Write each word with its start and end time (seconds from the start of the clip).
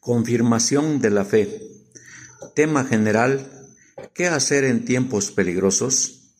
Confirmación 0.00 1.00
de 1.00 1.10
la 1.10 1.24
fe. 1.24 1.60
Tema 2.54 2.84
general. 2.84 3.50
¿Qué 4.14 4.26
hacer 4.26 4.64
en 4.64 4.84
tiempos 4.84 5.30
peligrosos? 5.30 6.32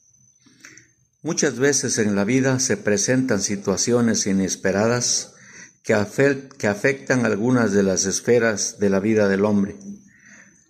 Muchas 1.23 1.59
veces 1.59 1.99
en 1.99 2.15
la 2.15 2.25
vida 2.25 2.61
se 2.61 2.77
presentan 2.77 3.41
situaciones 3.41 4.27
inesperadas 4.27 5.35
que, 5.83 5.95
afectan 5.95 7.27
algunas 7.27 7.73
de 7.73 7.83
las 7.83 8.07
esferas 8.07 8.79
de 8.79 8.91
la 8.91 9.01
vida 9.01 9.29
del 9.29 9.45
hombre. 9.45 9.77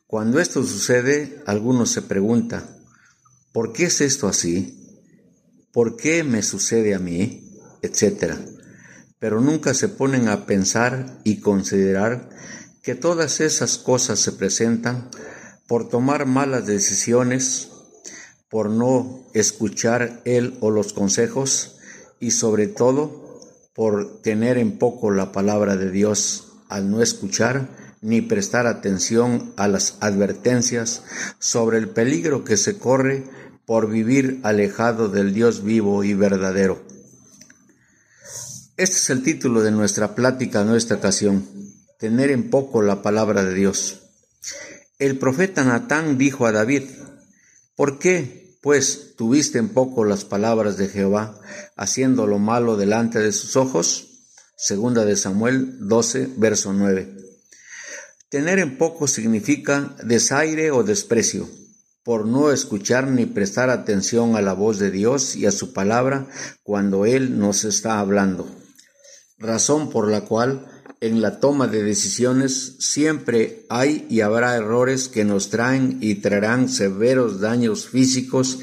Cuando 0.07 0.41
esto 0.41 0.63
sucede, 0.63 1.43
algunos 1.47 1.91
se 1.91 2.03
preguntan, 2.03 2.65
¿por 3.53 3.73
qué 3.73 3.85
es 3.85 4.01
esto 4.01 4.29
así? 4.29 5.03
¿Por 5.73 5.97
qué 5.97 6.25
me 6.25 6.43
sucede 6.43 6.95
a 6.95 6.99
mí? 6.99 7.43
etcétera. 7.83 8.39
Pero 9.19 9.41
nunca 9.41 9.75
se 9.75 9.89
ponen 9.89 10.29
a 10.29 10.47
pensar 10.47 11.19
y 11.25 11.41
considerar 11.41 12.29
que 12.87 12.95
todas 12.95 13.41
esas 13.41 13.79
cosas 13.79 14.21
se 14.21 14.31
presentan 14.31 15.11
por 15.67 15.89
tomar 15.89 16.25
malas 16.25 16.67
decisiones, 16.67 17.71
por 18.49 18.71
no 18.71 19.27
escuchar 19.35 20.23
él 20.25 20.57
o 20.61 20.71
los 20.71 20.93
consejos 20.93 21.79
y 22.21 22.31
sobre 22.31 22.69
todo 22.69 23.41
por 23.75 24.23
tener 24.23 24.57
en 24.57 24.79
poco 24.79 25.11
la 25.11 25.33
palabra 25.33 25.75
de 25.75 25.91
Dios 25.91 26.53
al 26.69 26.89
no 26.89 27.03
escuchar 27.03 27.69
ni 28.03 28.21
prestar 28.21 28.69
atención 28.69 29.53
a 29.57 29.67
las 29.67 29.97
advertencias 29.99 31.03
sobre 31.41 31.79
el 31.79 31.89
peligro 31.89 32.45
que 32.45 32.57
se 32.57 32.79
corre 32.79 33.25
por 33.65 33.91
vivir 33.91 34.39
alejado 34.45 35.09
del 35.09 35.35
Dios 35.35 35.65
vivo 35.65 36.05
y 36.05 36.15
verdadero. 36.15 36.81
Este 38.77 38.97
es 38.97 39.11
el 39.11 39.25
título 39.25 39.63
de 39.63 39.73
nuestra 39.73 40.15
plática 40.15 40.61
en 40.61 40.69
ocasión, 40.69 41.45
tener 41.99 42.31
en 42.31 42.51
poco 42.51 42.83
la 42.83 43.03
palabra 43.03 43.45
de 43.45 43.55
Dios. 43.55 44.03
El 44.99 45.19
profeta 45.19 45.65
Natán 45.65 46.19
dijo 46.19 46.47
a 46.47 46.53
David, 46.53 46.85
¿por 47.75 47.99
qué, 47.99 48.59
pues, 48.63 49.15
tuviste 49.17 49.59
en 49.59 49.69
poco 49.69 50.05
las 50.05 50.25
palabras 50.25 50.77
de 50.77 50.89
Jehová, 50.89 51.41
haciendo 51.77 52.27
lo 52.27 52.39
malo 52.39 52.77
delante 52.77 53.19
de 53.19 53.33
sus 53.33 53.57
ojos? 53.57 54.09
Segunda 54.57 55.05
de 55.05 55.17
Samuel 55.17 55.87
12, 55.87 56.31
verso 56.37 56.73
9. 56.73 57.15
Tener 58.29 58.59
en 58.59 58.79
poco 58.79 59.07
significa 59.07 59.95
desaire 60.03 60.71
o 60.71 60.83
desprecio, 60.83 61.49
por 62.03 62.27
no 62.27 62.51
escuchar 62.51 63.09
ni 63.09 63.27
prestar 63.27 63.71
atención 63.71 64.37
a 64.37 64.43
la 64.43 64.53
voz 64.53 64.79
de 64.79 64.91
Dios 64.91 65.37
y 65.37 65.47
a 65.47 65.53
su 65.53 65.73
palabra 65.73 66.27
cuando 66.63 67.05
Él 67.05 67.39
nos 67.39 67.65
está 67.65 67.99
hablando 67.99 68.49
razón 69.39 69.91
por 69.91 70.11
la 70.11 70.23
cual 70.23 70.67
en 71.01 71.21
la 71.21 71.41
toma 71.41 71.67
de 71.67 71.83
decisiones 71.83 72.77
siempre 72.79 73.67
hay 73.69 74.07
y 74.09 74.21
habrá 74.21 74.57
errores 74.57 75.09
que 75.09 75.25
nos 75.25 75.51
traen 75.51 75.99
y 76.01 76.17
traerán 76.17 76.69
severos 76.69 77.41
daños 77.41 77.89
físicos 77.89 78.59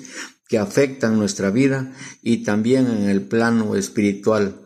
que 0.47 0.57
afectan 0.57 1.17
nuestra 1.17 1.51
vida 1.51 1.93
y 2.21 2.43
también 2.43 2.87
en 2.87 3.09
el 3.09 3.21
plano 3.21 3.75
espiritual. 3.75 4.59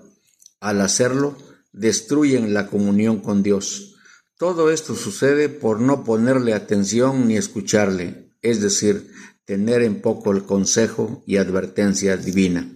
Al 0.59 0.81
hacerlo, 0.81 1.37
destruyen 1.71 2.53
la 2.53 2.67
comunión 2.67 3.19
con 3.19 3.43
Dios. 3.43 3.95
Todo 4.37 4.71
esto 4.71 4.95
sucede 4.95 5.49
por 5.49 5.79
no 5.79 6.03
ponerle 6.03 6.53
atención 6.53 7.27
ni 7.27 7.37
escucharle, 7.37 8.31
es 8.41 8.61
decir, 8.61 9.11
tener 9.45 9.81
en 9.81 10.01
poco 10.01 10.31
el 10.31 10.43
consejo 10.43 11.23
y 11.25 11.37
advertencia 11.37 12.17
divina. 12.17 12.71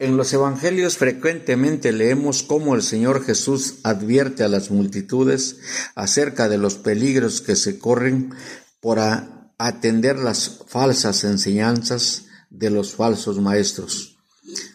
En 0.00 0.16
los 0.16 0.32
Evangelios 0.32 0.96
frecuentemente 0.96 1.92
leemos 1.92 2.42
cómo 2.42 2.74
el 2.74 2.80
Señor 2.80 3.22
Jesús 3.22 3.80
advierte 3.82 4.42
a 4.42 4.48
las 4.48 4.70
multitudes 4.70 5.58
acerca 5.94 6.48
de 6.48 6.56
los 6.56 6.76
peligros 6.76 7.42
que 7.42 7.54
se 7.54 7.78
corren 7.78 8.32
por 8.80 8.98
atender 9.58 10.18
las 10.18 10.62
falsas 10.66 11.24
enseñanzas 11.24 12.24
de 12.48 12.70
los 12.70 12.94
falsos 12.94 13.42
maestros. 13.42 14.16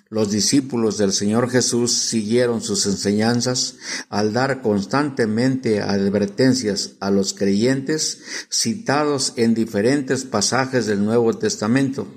Los 0.09 0.29
discípulos 0.29 0.99
del 0.99 1.11
Señor 1.11 1.49
Jesús 1.49 1.91
siguieron 1.91 2.61
sus 2.61 2.85
enseñanzas 2.85 3.77
al 4.09 4.31
dar 4.31 4.61
constantemente 4.61 5.81
advertencias 5.81 6.91
a 6.99 7.09
los 7.09 7.33
creyentes 7.33 8.19
citados 8.51 9.33
en 9.37 9.55
diferentes 9.55 10.23
pasajes 10.23 10.85
del 10.85 11.03
Nuevo 11.03 11.35
Testamento 11.35 12.07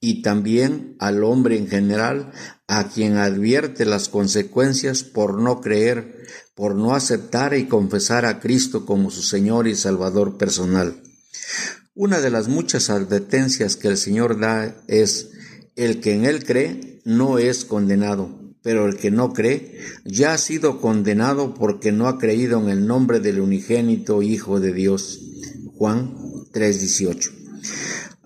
y 0.00 0.22
también 0.22 0.96
al 0.98 1.24
hombre 1.24 1.56
en 1.56 1.68
general 1.68 2.32
a 2.66 2.88
quien 2.88 3.16
advierte 3.16 3.84
las 3.84 4.08
consecuencias 4.08 5.02
por 5.02 5.40
no 5.40 5.60
creer, 5.60 6.26
por 6.54 6.74
no 6.76 6.94
aceptar 6.94 7.54
y 7.54 7.66
confesar 7.66 8.24
a 8.24 8.40
Cristo 8.40 8.86
como 8.86 9.10
su 9.10 9.22
Señor 9.22 9.66
y 9.66 9.74
Salvador 9.74 10.36
personal. 10.36 11.02
Una 11.94 12.20
de 12.20 12.30
las 12.30 12.48
muchas 12.48 12.90
advertencias 12.90 13.76
que 13.76 13.88
el 13.88 13.96
Señor 13.96 14.38
da 14.38 14.76
es 14.86 15.30
el 15.74 16.00
que 16.00 16.14
en 16.14 16.24
Él 16.24 16.44
cree 16.44 17.00
no 17.04 17.38
es 17.38 17.64
condenado, 17.64 18.54
pero 18.62 18.86
el 18.86 18.96
que 18.96 19.10
no 19.10 19.32
cree 19.32 19.80
ya 20.04 20.34
ha 20.34 20.38
sido 20.38 20.80
condenado 20.80 21.54
porque 21.54 21.90
no 21.90 22.06
ha 22.06 22.18
creído 22.18 22.60
en 22.60 22.68
el 22.68 22.86
nombre 22.86 23.18
del 23.18 23.40
unigénito 23.40 24.22
Hijo 24.22 24.60
de 24.60 24.72
Dios. 24.72 25.20
Juan 25.74 26.14
3:18. 26.52 27.30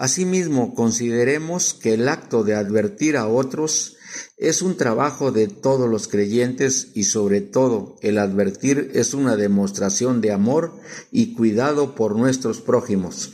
Asimismo, 0.03 0.75
consideremos 0.75 1.75
que 1.75 1.95
el 1.95 2.09
acto 2.09 2.43
de 2.43 2.57
advertir 2.57 3.17
a 3.17 3.29
otros 3.29 3.95
es 4.37 4.61
un 4.61 4.77
trabajo 4.77 5.31
de 5.31 5.47
todos 5.47 5.89
los 5.89 6.09
creyentes 6.09 6.89
y 6.95 7.05
sobre 7.05 7.41
todo 7.41 7.95
el 8.03 8.19
advertir 8.19 8.91
es 8.95 9.15
una 9.15 9.37
demostración 9.37 10.21
de 10.21 10.33
amor 10.33 10.77
y 11.13 11.35
cuidado 11.35 11.95
por 11.95 12.17
nuestros 12.17 12.61
prójimos, 12.61 13.31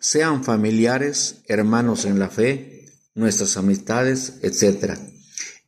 sean 0.00 0.42
familiares, 0.42 1.42
hermanos 1.48 2.06
en 2.06 2.18
la 2.18 2.30
fe, 2.30 2.86
nuestras 3.14 3.58
amistades, 3.58 4.38
etc. 4.40 4.98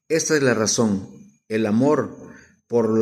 Esta 0.09 0.35
es 0.35 0.43
la 0.43 0.55
razón, 0.55 1.11
el 1.51 1.67
amor, 1.67 2.17
por 2.69 2.99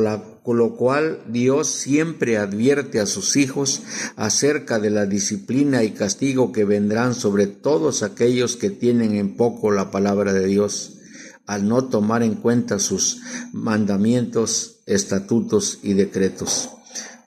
lo 0.54 0.76
cual 0.76 1.22
Dios 1.28 1.68
siempre 1.68 2.36
advierte 2.36 3.00
a 3.00 3.06
sus 3.06 3.36
hijos 3.36 3.82
acerca 4.16 4.78
de 4.78 4.90
la 4.90 5.06
disciplina 5.06 5.82
y 5.82 5.90
castigo 5.90 6.52
que 6.52 6.64
vendrán 6.64 7.14
sobre 7.14 7.46
todos 7.46 8.02
aquellos 8.02 8.56
que 8.56 8.70
tienen 8.70 9.16
en 9.16 9.36
poco 9.36 9.70
la 9.70 9.90
palabra 9.90 10.32
de 10.32 10.46
Dios, 10.46 10.98
al 11.46 11.68
no 11.68 11.86
tomar 11.86 12.22
en 12.22 12.34
cuenta 12.34 12.78
sus 12.78 13.20
mandamientos, 13.52 14.80
estatutos 14.86 15.80
y 15.82 15.94
decretos. 15.94 16.70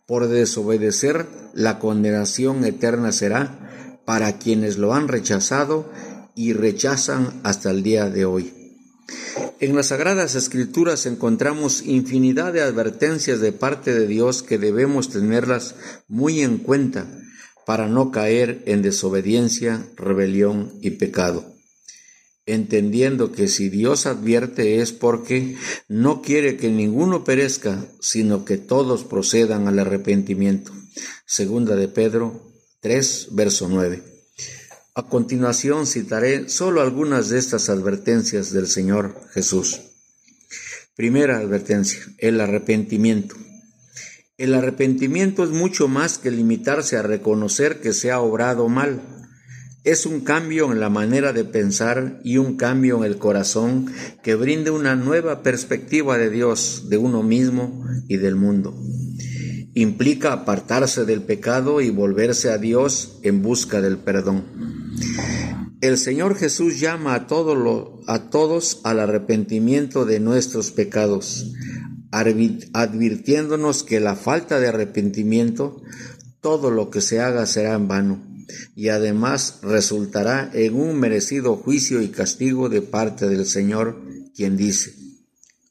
Por 0.06 0.28
desobedecer, 0.28 1.28
la 1.54 1.80
condenación 1.80 2.66
eterna 2.66 3.12
será 3.12 4.00
para 4.06 4.40
quienes 4.40 4.78
lo 4.78 4.94
han 4.94 5.08
rechazado 5.08 5.92
y 6.36 6.54
rechazan 6.54 7.42
hasta 7.44 7.70
el 7.70 7.84
día 7.84 8.10
de 8.10 8.26
hoy. 8.26 8.54
En 9.62 9.76
las 9.76 9.88
Sagradas 9.88 10.36
Escrituras 10.36 11.06
encontramos 11.06 11.82
infinidad 11.86 12.54
de 12.54 12.62
advertencias 12.62 13.42
de 13.42 13.52
parte 13.52 13.94
de 13.94 14.08
Dios 14.08 14.42
que 14.42 14.58
debemos 14.58 15.10
tenerlas 15.10 15.76
muy 16.08 16.42
en 16.42 16.60
cuenta 16.60 17.08
para 17.66 17.90
no 17.90 18.10
caer 18.10 18.64
en 18.68 18.82
desobediencia, 18.82 19.86
rebelión 19.98 20.72
y 20.82 20.92
pecado. 20.92 21.46
Entendiendo 22.46 23.34
que 23.34 23.50
si 23.50 23.68
Dios 23.68 24.06
advierte 24.06 24.80
es 24.80 24.94
porque 24.94 25.58
no 25.90 26.22
quiere 26.22 26.56
que 26.56 26.70
ninguno 26.70 27.26
perezca, 27.26 27.86
sino 28.00 28.46
que 28.46 28.58
todos 28.58 29.04
procedan 29.04 29.68
al 29.68 29.78
arrepentimiento. 29.80 30.72
Segunda 31.26 31.76
de 31.76 31.90
Pedro 31.90 32.50
3, 32.80 33.28
verso 33.32 33.68
9. 33.68 34.19
A 35.00 35.04
continuación 35.04 35.88
citaré 35.88 36.50
solo 36.50 36.82
algunas 36.82 37.30
de 37.30 37.40
estas 37.40 37.70
advertencias 37.70 38.52
del 38.52 38.68
Señor 38.68 39.16
Jesús. 39.32 39.80
Primera 40.94 41.38
advertencia, 41.38 42.02
el 42.18 42.42
arrepentimiento. 42.42 43.34
El 44.38 44.54
arrepentimiento 44.54 45.46
es 45.46 45.52
mucho 45.52 45.88
más 45.88 46.18
que 46.18 46.32
limitarse 46.32 46.98
a 46.98 47.02
reconocer 47.02 47.80
que 47.80 47.94
se 47.94 48.12
ha 48.12 48.20
obrado 48.20 48.68
mal. 48.68 49.00
Es 49.86 50.06
un 50.06 50.20
cambio 50.20 50.70
en 50.70 50.82
la 50.82 50.90
manera 50.90 51.32
de 51.32 51.46
pensar 51.46 52.20
y 52.26 52.36
un 52.36 52.58
cambio 52.58 52.98
en 52.98 53.06
el 53.06 53.18
corazón 53.18 53.86
que 54.22 54.36
brinde 54.36 54.70
una 54.70 54.98
nueva 54.98 55.44
perspectiva 55.44 56.18
de 56.18 56.30
Dios, 56.30 56.90
de 56.90 56.98
uno 56.98 57.24
mismo 57.24 57.86
y 58.10 58.18
del 58.18 58.36
mundo. 58.36 58.78
Implica 59.76 60.34
apartarse 60.34 61.06
del 61.06 61.22
pecado 61.22 61.80
y 61.80 61.90
volverse 61.90 62.52
a 62.52 62.58
Dios 62.58 63.20
en 63.24 63.42
busca 63.42 63.80
del 63.80 63.98
perdón. 63.98 64.69
El 65.82 65.98
Señor 65.98 66.36
Jesús 66.36 66.80
llama 66.80 67.16
a, 67.16 67.28
a 68.08 68.30
todos 68.30 68.82
al 68.84 69.00
arrepentimiento 69.00 70.06
de 70.06 70.20
nuestros 70.20 70.72
pecados, 70.72 71.54
advirtiéndonos 72.12 73.84
que 73.84 74.00
la 74.00 74.16
falta 74.16 74.60
de 74.60 74.68
arrepentimiento, 74.68 75.82
todo 76.42 76.70
lo 76.72 76.90
que 76.90 77.02
se 77.02 77.22
haga 77.22 77.46
será 77.46 77.76
en 77.76 77.88
vano, 77.88 78.30
y 78.76 78.90
además 78.90 79.60
resultará 79.62 80.52
en 80.54 80.76
un 80.76 81.00
merecido 81.00 81.56
juicio 81.56 82.02
y 82.02 82.10
castigo 82.10 82.68
de 82.68 82.82
parte 82.82 83.28
del 83.30 83.46
Señor, 83.46 84.02
quien 84.36 84.58
dice, 84.58 84.94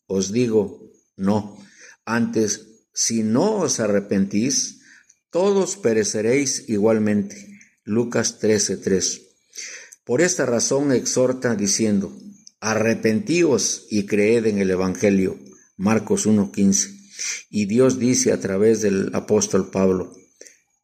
os 0.07 0.33
digo, 0.33 0.91
no, 1.17 1.59
antes 2.05 2.87
si 2.95 3.23
no 3.23 3.57
os 3.57 3.79
arrepentís, 3.79 4.81
todos 5.31 5.77
pereceréis 5.77 6.65
igualmente. 6.69 7.48
Lucas 7.89 8.39
13:3. 8.39 9.23
Por 10.05 10.21
esta 10.21 10.45
razón 10.45 10.93
exhorta 10.93 11.55
diciendo, 11.55 12.15
arrepentíos 12.61 13.87
y 13.89 14.05
creed 14.05 14.45
en 14.45 14.59
el 14.59 14.71
Evangelio. 14.71 15.39
Marcos 15.79 16.27
1:15. 16.27 16.91
Y 17.49 17.65
Dios 17.65 17.99
dice 17.99 18.33
a 18.33 18.41
través 18.41 18.83
del 18.83 19.11
apóstol 19.15 19.71
Pablo, 19.71 20.15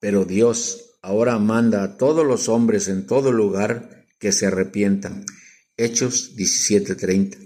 pero 0.01 0.25
Dios 0.25 0.97
ahora 1.03 1.39
manda 1.39 1.83
a 1.83 1.99
todos 1.99 2.27
los 2.27 2.49
hombres 2.49 2.89
en 2.89 3.07
todo 3.07 3.33
lugar 3.33 4.07
que 4.19 4.33
se 4.33 4.47
arrepientan. 4.47 5.27
Hechos 5.77 6.37
17:30. 6.37 7.37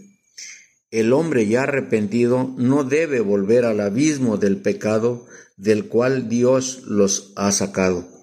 El 0.92 1.12
hombre 1.12 1.48
ya 1.48 1.64
arrepentido 1.64 2.54
no 2.56 2.84
debe 2.84 3.18
volver 3.18 3.64
al 3.64 3.80
abismo 3.80 4.36
del 4.36 4.58
pecado 4.58 5.26
del 5.56 5.86
cual 5.86 6.28
Dios 6.28 6.82
los 6.86 7.32
ha 7.34 7.50
sacado. 7.50 8.17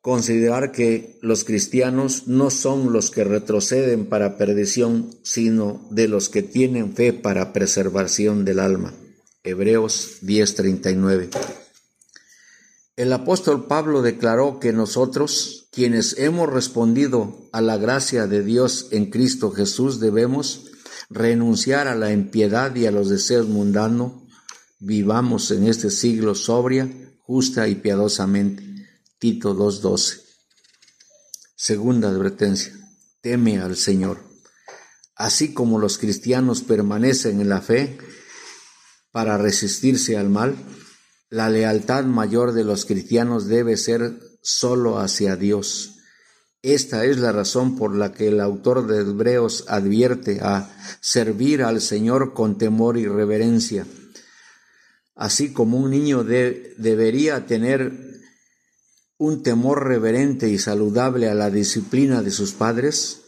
Considerar 0.00 0.72
que 0.72 1.18
los 1.20 1.44
cristianos 1.44 2.26
no 2.26 2.50
son 2.50 2.92
los 2.92 3.10
que 3.10 3.22
retroceden 3.22 4.06
para 4.06 4.38
perdición, 4.38 5.10
sino 5.22 5.86
de 5.90 6.08
los 6.08 6.30
que 6.30 6.42
tienen 6.42 6.94
fe 6.94 7.12
para 7.12 7.52
preservación 7.52 8.46
del 8.46 8.60
alma. 8.60 8.94
Hebreos 9.42 10.18
10:39. 10.22 11.30
El 12.96 13.12
apóstol 13.12 13.66
Pablo 13.66 14.02
declaró 14.02 14.58
que 14.58 14.72
nosotros, 14.72 15.68
quienes 15.72 16.18
hemos 16.18 16.52
respondido 16.52 17.48
a 17.52 17.60
la 17.60 17.78
gracia 17.78 18.26
de 18.26 18.42
Dios 18.42 18.88
en 18.90 19.10
Cristo 19.10 19.50
Jesús, 19.50 20.00
debemos 20.00 20.66
renunciar 21.10 21.88
a 21.88 21.94
la 21.94 22.12
impiedad 22.12 22.74
y 22.74 22.86
a 22.86 22.90
los 22.90 23.08
deseos 23.08 23.48
mundanos, 23.48 24.12
vivamos 24.78 25.50
en 25.50 25.66
este 25.66 25.90
siglo 25.90 26.34
sobria, 26.34 26.90
justa 27.18 27.68
y 27.68 27.74
piadosamente. 27.74 28.69
Tito 29.20 29.54
2.12. 29.54 30.22
Segunda 31.54 32.08
advertencia. 32.08 32.72
Teme 33.20 33.60
al 33.60 33.76
Señor. 33.76 34.24
Así 35.14 35.54
como 35.54 35.78
los 35.78 35.98
cristianos 35.98 36.62
permanecen 36.62 37.40
en 37.40 37.48
la 37.48 37.60
fe 37.60 37.98
para 39.12 39.38
resistirse 39.38 40.16
al 40.16 40.28
mal, 40.28 40.56
la 41.28 41.48
lealtad 41.48 42.04
mayor 42.04 42.52
de 42.52 42.64
los 42.64 42.84
cristianos 42.84 43.46
debe 43.46 43.76
ser 43.76 44.18
solo 44.42 44.98
hacia 44.98 45.36
Dios 45.36 46.00
esta 46.62 47.06
es 47.06 47.18
la 47.18 47.32
razón 47.32 47.76
por 47.76 47.96
la 47.96 48.12
que 48.12 48.28
el 48.28 48.38
autor 48.38 48.86
de 48.86 49.00
Hebreos 49.00 49.64
advierte 49.68 50.40
a 50.42 50.70
servir 51.00 51.62
al 51.62 51.80
Señor 51.80 52.34
con 52.34 52.58
temor 52.58 52.98
y 52.98 53.06
reverencia. 53.06 53.86
Así 55.14 55.54
como 55.54 55.78
un 55.78 55.90
niño 55.90 56.22
debería 56.22 57.46
tener 57.46 58.09
un 59.20 59.42
temor 59.42 59.86
reverente 59.86 60.48
y 60.48 60.58
saludable 60.58 61.28
a 61.28 61.34
la 61.34 61.50
disciplina 61.50 62.22
de 62.22 62.30
sus 62.30 62.52
padres, 62.52 63.20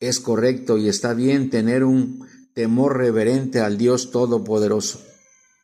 es 0.00 0.18
correcto 0.18 0.78
y 0.78 0.88
está 0.88 1.12
bien 1.12 1.50
tener 1.50 1.84
un 1.84 2.26
temor 2.54 2.96
reverente 2.96 3.60
al 3.60 3.76
Dios 3.76 4.10
Todopoderoso. 4.10 5.02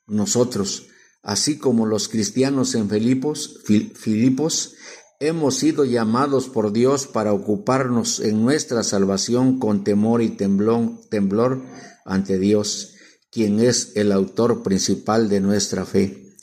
Nosotros, 0.07 0.89
así 1.23 1.57
como 1.57 1.87
los 1.87 2.09
cristianos 2.09 2.75
en 2.75 2.91
Filipos, 2.91 4.75
Hemos 5.23 5.57
sido 5.57 5.85
llamados 5.85 6.49
por 6.49 6.73
Dios 6.73 7.07
para 7.07 7.33
ocuparnos 7.35 8.21
en 8.21 8.43
nuestra 8.43 8.83
salvación 8.83 9.59
con 9.59 9.85
temor 9.85 10.23
y 10.23 10.31
temblor 10.31 11.63
ante 12.07 12.39
Dios, 12.39 12.95
quien 13.31 13.61
es 13.61 13.93
el 13.97 14.13
autor 14.13 14.63
principal 14.63 15.29
de 15.29 15.41
nuestra 15.41 15.85
fe. 15.85 16.37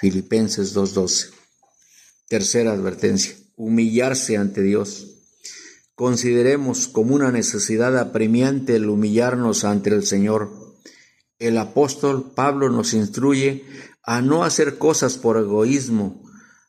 Filipenses 0.00 0.74
2.12. 0.76 1.43
Tercera 2.28 2.72
advertencia. 2.72 3.34
Humillarse 3.56 4.36
ante 4.36 4.62
Dios. 4.62 5.14
Consideremos 5.94 6.88
como 6.88 7.14
una 7.14 7.30
necesidad 7.30 7.96
apremiante 7.98 8.76
el 8.76 8.88
humillarnos 8.88 9.64
ante 9.64 9.90
el 9.90 10.04
Señor. 10.04 10.50
El 11.38 11.58
apóstol 11.58 12.32
Pablo 12.34 12.70
nos 12.70 12.94
instruye 12.94 13.64
a 14.02 14.22
no 14.22 14.42
hacer 14.42 14.78
cosas 14.78 15.18
por 15.18 15.36
egoísmo, 15.36 16.22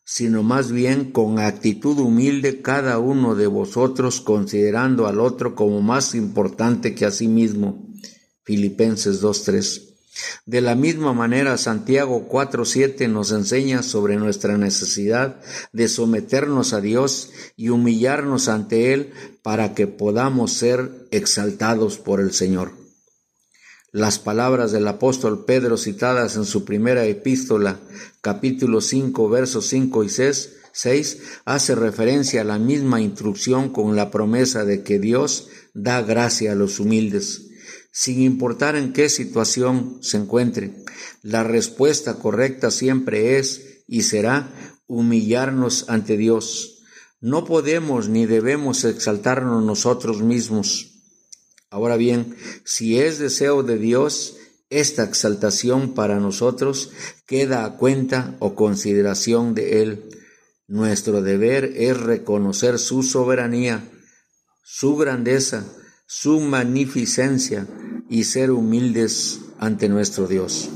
sino 0.04 0.44
más 0.44 0.72
bien 0.72 1.12
con 1.12 1.40
actitud 1.40 1.98
humilde 2.00 2.62
cada 2.62 3.00
uno 3.00 3.34
de 3.34 3.48
vosotros 3.48 4.22
considerando 4.22 5.08
al 5.08 5.20
otro 5.20 5.56
como 5.56 5.82
más 5.82 6.14
importante 6.16 6.94
que 6.94 7.06
a 7.06 7.12
sí 7.12 7.28
mismo. 7.28 7.88
Filipenses 8.44 9.24
2.3. 9.24 9.95
De 10.46 10.62
la 10.62 10.76
misma 10.76 11.14
manera, 11.14 11.58
Santiago 11.58 12.28
4.7 12.30 13.10
nos 13.10 13.32
enseña 13.32 13.84
sobre 13.84 14.16
nuestra 14.16 14.58
necesidad 14.58 15.42
de 15.74 15.88
someternos 15.88 16.74
a 16.74 16.82
Dios 16.82 17.32
y 17.58 17.70
humillarnos 17.70 18.48
ante 18.48 18.94
Él 18.94 19.12
para 19.42 19.74
que 19.74 19.88
podamos 19.88 20.54
ser 20.54 21.08
exaltados 21.12 21.98
por 21.98 22.22
el 22.22 22.32
Señor. 22.32 22.72
Las 23.92 24.20
palabras 24.20 24.72
del 24.72 24.88
apóstol 24.88 25.46
Pedro 25.46 25.78
citadas 25.78 26.36
en 26.36 26.46
su 26.46 26.66
primera 26.66 27.06
epístola, 27.06 27.80
capítulo 28.22 28.82
5, 28.82 29.30
versos 29.30 29.68
5 29.68 30.04
y 30.04 30.10
6, 30.10 31.18
hace 31.46 31.76
referencia 31.76 32.42
a 32.42 32.44
la 32.44 32.60
misma 32.60 33.00
instrucción 33.00 33.70
con 33.70 33.96
la 33.96 34.12
promesa 34.12 34.66
de 34.66 34.84
que 34.84 35.00
Dios 35.00 35.48
da 35.74 36.02
gracia 36.02 36.52
a 36.52 36.56
los 36.56 36.82
humildes. 36.82 37.55
Sin 37.98 38.22
importar 38.22 38.76
en 38.76 38.92
qué 38.92 39.08
situación 39.08 40.00
se 40.02 40.18
encuentre, 40.18 40.84
la 41.22 41.46
respuesta 41.46 42.16
correcta 42.20 42.70
siempre 42.70 43.40
es 43.40 43.84
y 43.88 44.04
será 44.04 44.52
humillarnos 44.86 45.86
ante 45.88 46.18
Dios. 46.18 46.84
No 47.22 47.46
podemos 47.46 48.10
ni 48.10 48.26
debemos 48.26 48.84
exaltarnos 48.84 49.64
nosotros 49.64 50.22
mismos 50.22 50.92
Ahora 51.76 51.98
bien, 51.98 52.38
si 52.64 53.00
es 53.00 53.20
deseo 53.20 53.62
de 53.62 53.78
Dios, 53.78 54.38
esta 54.70 55.04
exaltación 55.04 55.94
para 55.94 56.22
nosotros 56.22 56.92
queda 57.28 57.66
a 57.66 57.76
cuenta 57.76 58.38
o 58.40 58.56
consideración 58.56 59.56
de 59.56 59.82
Él. 59.82 60.10
Nuestro 60.70 61.22
deber 61.22 61.66
es 61.76 62.00
reconocer 62.00 62.80
su 62.80 63.04
soberanía, 63.04 63.84
su 64.64 64.96
grandeza, 64.96 65.66
su 66.08 66.40
magnificencia 66.40 67.68
y 68.10 68.26
ser 68.26 68.52
humildes 68.52 69.40
ante 69.60 69.90
nuestro 69.90 70.28
Dios. 70.28 70.70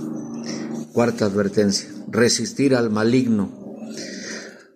Cuarta 0.93 1.25
advertencia, 1.25 1.89
resistir 2.09 2.75
al 2.75 2.89
maligno. 2.89 3.51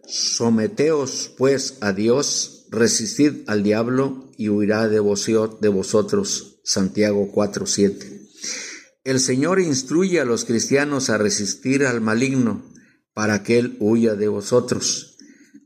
Someteos 0.06 1.32
pues 1.38 1.78
a 1.82 1.94
Dios 1.94 2.54
Resistid 2.74 3.44
al 3.46 3.62
diablo 3.62 4.32
y 4.36 4.50
huirá 4.50 4.88
de, 4.88 5.00
vosotros. 5.00 6.60
Santiago 6.64 7.32
4:7. 7.32 8.32
El 9.04 9.20
Señor 9.20 9.60
instruye 9.60 10.20
a 10.20 10.26
los 10.26 10.44
cristianos 10.44 11.12
a 11.12 11.20
resistir 11.20 11.86
al 11.86 12.02
maligno 12.02 12.66
para 13.14 13.44
que 13.44 13.60
Él 13.60 13.78
huya 13.80 14.16
de 14.16 14.28
vosotros. 14.28 15.18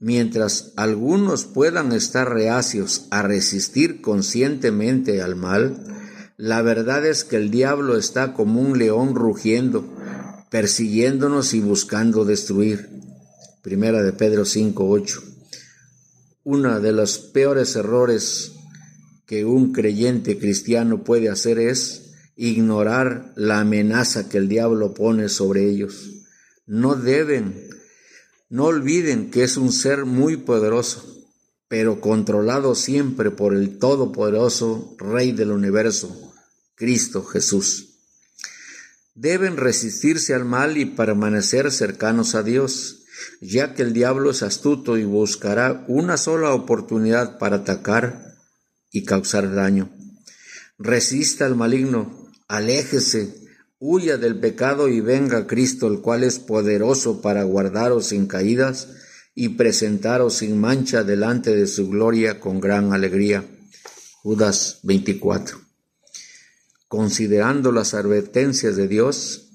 Mientras 0.02 0.74
algunos 0.76 1.46
puedan 1.46 1.94
estar 1.94 2.30
reacios 2.30 3.08
a 3.10 3.22
resistir 3.22 4.02
conscientemente 4.02 5.22
al 5.22 5.38
mal, 5.38 5.82
la 6.38 6.62
verdad 6.62 7.04
es 7.04 7.24
que 7.24 7.36
el 7.36 7.50
diablo 7.50 7.98
está 7.98 8.34
como 8.34 8.62
un 8.62 8.78
león 8.78 9.16
rugiendo, 9.16 9.84
persiguiéndonos 10.52 11.56
y 11.56 11.62
buscando 11.62 12.26
destruir. 12.26 12.90
Primera 13.64 14.04
de 14.04 14.14
Pedro 14.14 14.46
5:8. 14.46 15.24
Uno 16.44 16.80
de 16.80 16.92
los 16.92 17.18
peores 17.18 17.76
errores 17.76 18.52
que 19.26 19.46
un 19.46 19.74
creyente 19.74 20.38
cristiano 20.38 21.04
puede 21.04 21.28
hacer 21.28 21.58
es 21.58 22.12
ignorar 22.36 23.34
la 23.36 23.62
amenaza 23.62 24.30
que 24.30 24.38
el 24.38 24.48
diablo 24.48 24.94
pone 24.94 25.30
sobre 25.30 25.68
ellos. 25.68 26.12
No 26.68 26.94
deben, 26.94 27.68
no 28.48 28.66
olviden 28.66 29.32
que 29.32 29.44
es 29.44 29.58
un 29.58 29.72
ser 29.72 30.06
muy 30.06 30.38
poderoso, 30.38 31.04
pero 31.68 32.00
controlado 32.00 32.76
siempre 32.76 33.32
por 33.32 33.56
el 33.56 33.80
todopoderoso 33.80 34.96
Rey 35.00 35.32
del 35.32 35.52
universo, 35.52 36.27
Cristo 36.78 37.26
Jesús. 37.26 37.90
Deben 39.16 39.58
resistirse 39.58 40.34
al 40.34 40.46
mal 40.46 40.78
y 40.78 40.86
permanecer 40.86 41.72
cercanos 41.72 42.36
a 42.36 42.44
Dios 42.44 42.98
ya 43.42 43.74
que 43.74 43.84
el 43.84 43.94
diablo 43.94 44.32
es 44.32 44.44
astuto 44.44 44.98
y 44.98 45.04
buscará 45.04 45.86
una 45.88 46.18
sola 46.18 46.54
oportunidad 46.54 47.38
para 47.38 47.58
atacar 47.58 48.36
y 48.92 49.06
causar 49.06 49.54
daño. 49.54 49.90
Resista 50.78 51.46
al 51.46 51.56
maligno, 51.56 52.32
aléjese, 52.48 53.36
huya 53.80 54.18
del 54.18 54.40
pecado 54.40 54.90
y 54.90 55.02
venga 55.02 55.48
Cristo, 55.48 55.88
el 55.88 56.02
cual 56.02 56.24
es 56.24 56.40
poderoso 56.40 57.22
para 57.22 57.44
guardaros 57.44 58.08
sin 58.08 58.28
caídas 58.28 58.90
y 59.36 59.50
presentaros 59.50 60.36
sin 60.36 60.60
mancha 60.60 61.04
delante 61.04 61.56
de 61.56 61.68
su 61.68 61.90
gloria 61.90 62.40
con 62.40 62.60
gran 62.60 62.94
alegría. 62.94 63.46
Judas 64.24 64.80
24. 64.84 65.67
Considerando 66.88 67.74
las 67.74 67.94
advertencias 67.94 68.78
de 68.78 68.88
Dios, 68.88 69.50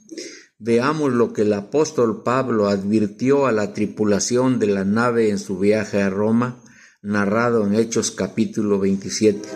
veamos 0.58 1.14
lo 1.14 1.32
que 1.32 1.42
el 1.42 1.54
apóstol 1.54 2.22
Pablo 2.22 2.68
advirtió 2.68 3.46
a 3.46 3.52
la 3.52 3.72
tripulación 3.72 4.58
de 4.58 4.66
la 4.66 4.84
nave 4.84 5.30
en 5.30 5.38
su 5.38 5.58
viaje 5.58 6.02
a 6.02 6.10
Roma, 6.10 6.62
narrado 7.00 7.66
en 7.66 7.74
Hechos 7.74 8.10
capítulo 8.10 8.78
27. 8.78 9.48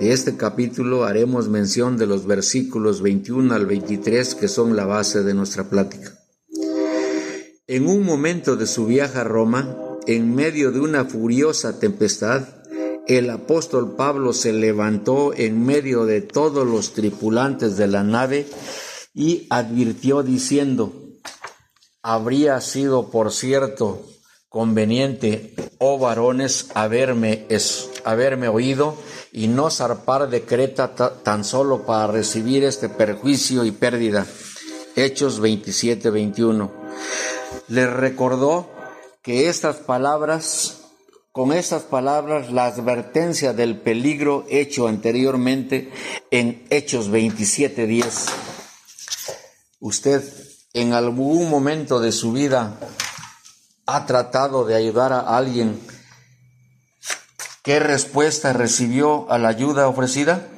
De 0.00 0.12
este 0.12 0.36
capítulo 0.36 1.04
haremos 1.04 1.48
mención 1.48 1.96
de 1.96 2.08
los 2.08 2.26
versículos 2.26 3.02
21 3.02 3.54
al 3.54 3.66
23 3.66 4.34
que 4.34 4.48
son 4.48 4.74
la 4.74 4.84
base 4.84 5.22
de 5.22 5.34
nuestra 5.34 5.70
plática. 5.70 6.18
En 7.68 7.86
un 7.86 8.02
momento 8.02 8.56
de 8.56 8.66
su 8.66 8.86
viaje 8.86 9.18
a 9.18 9.24
Roma, 9.24 9.76
en 10.08 10.34
medio 10.34 10.72
de 10.72 10.80
una 10.80 11.04
furiosa 11.04 11.78
tempestad, 11.78 12.57
el 13.08 13.30
apóstol 13.30 13.96
Pablo 13.96 14.34
se 14.34 14.52
levantó 14.52 15.32
en 15.34 15.64
medio 15.64 16.04
de 16.04 16.20
todos 16.20 16.66
los 16.66 16.92
tripulantes 16.92 17.76
de 17.78 17.86
la 17.86 18.04
nave 18.04 18.46
y 19.14 19.46
advirtió 19.48 20.22
diciendo, 20.22 20.92
habría 22.02 22.60
sido, 22.60 23.10
por 23.10 23.32
cierto, 23.32 24.06
conveniente, 24.50 25.54
oh 25.78 25.98
varones, 25.98 26.68
haberme, 26.74 27.46
haberme 28.04 28.48
oído 28.48 28.96
y 29.32 29.48
no 29.48 29.70
zarpar 29.70 30.28
de 30.28 30.42
Creta 30.42 30.94
tan 31.22 31.44
solo 31.44 31.86
para 31.86 32.08
recibir 32.08 32.62
este 32.64 32.90
perjuicio 32.90 33.64
y 33.64 33.70
pérdida. 33.70 34.26
Hechos 34.96 35.40
27, 35.40 36.10
21. 36.10 36.72
Les 37.68 37.90
recordó 37.90 38.68
que 39.22 39.48
estas 39.48 39.76
palabras, 39.76 40.87
con 41.38 41.52
estas 41.52 41.84
palabras, 41.84 42.50
la 42.50 42.66
advertencia 42.66 43.52
del 43.52 43.78
peligro 43.78 44.44
hecho 44.48 44.88
anteriormente 44.88 45.92
en 46.32 46.66
Hechos 46.68 47.10
27, 47.10 47.86
10. 47.86 48.26
Usted 49.78 50.24
en 50.72 50.94
algún 50.94 51.48
momento 51.48 52.00
de 52.00 52.10
su 52.10 52.32
vida 52.32 52.80
ha 53.86 54.04
tratado 54.04 54.64
de 54.64 54.74
ayudar 54.74 55.12
a 55.12 55.36
alguien. 55.36 55.80
¿Qué 57.62 57.78
respuesta 57.78 58.52
recibió 58.52 59.30
a 59.30 59.38
la 59.38 59.50
ayuda 59.50 59.86
ofrecida? 59.86 60.48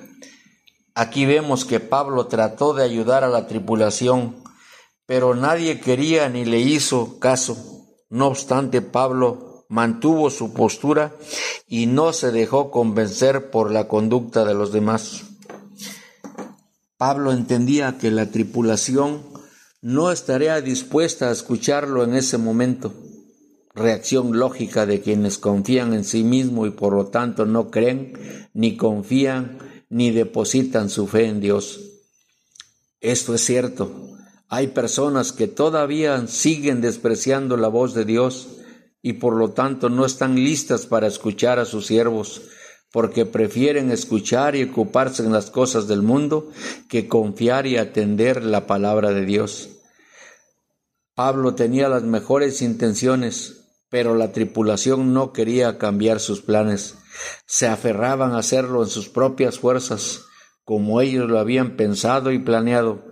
Aquí 0.94 1.26
vemos 1.26 1.66
que 1.66 1.80
Pablo 1.80 2.26
trató 2.26 2.72
de 2.72 2.84
ayudar 2.84 3.22
a 3.22 3.28
la 3.28 3.46
tripulación, 3.46 4.42
pero 5.04 5.34
nadie 5.34 5.78
quería 5.78 6.30
ni 6.30 6.46
le 6.46 6.60
hizo 6.60 7.18
caso. 7.18 7.58
No 8.08 8.28
obstante, 8.28 8.80
Pablo 8.80 9.49
mantuvo 9.70 10.30
su 10.30 10.52
postura 10.52 11.14
y 11.66 11.86
no 11.86 12.12
se 12.12 12.32
dejó 12.32 12.70
convencer 12.70 13.50
por 13.50 13.70
la 13.70 13.86
conducta 13.88 14.44
de 14.44 14.52
los 14.52 14.72
demás. 14.72 15.22
Pablo 16.98 17.32
entendía 17.32 17.96
que 17.96 18.10
la 18.10 18.30
tripulación 18.30 19.22
no 19.80 20.10
estaría 20.10 20.60
dispuesta 20.60 21.28
a 21.28 21.32
escucharlo 21.32 22.02
en 22.02 22.14
ese 22.14 22.36
momento. 22.36 22.92
Reacción 23.72 24.36
lógica 24.36 24.86
de 24.86 25.00
quienes 25.00 25.38
confían 25.38 25.94
en 25.94 26.04
sí 26.04 26.24
mismo 26.24 26.66
y 26.66 26.70
por 26.70 26.92
lo 26.92 27.06
tanto 27.06 27.46
no 27.46 27.70
creen, 27.70 28.48
ni 28.52 28.76
confían, 28.76 29.58
ni 29.88 30.10
depositan 30.10 30.90
su 30.90 31.06
fe 31.06 31.26
en 31.26 31.40
Dios. 31.40 31.80
Esto 33.00 33.36
es 33.36 33.44
cierto. 33.44 33.92
Hay 34.48 34.66
personas 34.66 35.30
que 35.30 35.46
todavía 35.46 36.26
siguen 36.26 36.80
despreciando 36.80 37.56
la 37.56 37.68
voz 37.68 37.94
de 37.94 38.04
Dios 38.04 38.59
y 39.02 39.14
por 39.14 39.36
lo 39.36 39.50
tanto 39.50 39.88
no 39.88 40.04
están 40.04 40.34
listas 40.36 40.86
para 40.86 41.06
escuchar 41.06 41.58
a 41.58 41.64
sus 41.64 41.86
siervos, 41.86 42.42
porque 42.92 43.24
prefieren 43.24 43.90
escuchar 43.90 44.56
y 44.56 44.64
ocuparse 44.64 45.22
en 45.22 45.32
las 45.32 45.50
cosas 45.50 45.86
del 45.86 46.02
mundo 46.02 46.50
que 46.88 47.08
confiar 47.08 47.66
y 47.66 47.76
atender 47.76 48.44
la 48.44 48.66
palabra 48.66 49.12
de 49.12 49.24
Dios. 49.24 49.70
Pablo 51.14 51.54
tenía 51.54 51.88
las 51.88 52.02
mejores 52.02 52.62
intenciones, 52.62 53.60
pero 53.90 54.14
la 54.14 54.32
tripulación 54.32 55.12
no 55.12 55.32
quería 55.32 55.78
cambiar 55.78 56.20
sus 56.20 56.42
planes. 56.42 56.96
Se 57.46 57.66
aferraban 57.66 58.32
a 58.32 58.38
hacerlo 58.38 58.82
en 58.82 58.88
sus 58.88 59.08
propias 59.08 59.58
fuerzas, 59.58 60.22
como 60.64 61.00
ellos 61.00 61.28
lo 61.28 61.38
habían 61.38 61.76
pensado 61.76 62.32
y 62.32 62.38
planeado. 62.38 63.04